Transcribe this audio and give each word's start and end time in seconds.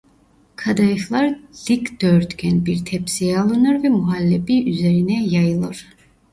Kadayıflar 0.55 1.39
dikdörtgen 1.67 2.65
bir 2.65 2.85
tepsiye 2.85 3.39
alınır 3.39 3.83
ve 3.83 3.89
muhallebi 3.89 4.69
üzerine 4.69 5.25
yayılır. 5.25 5.87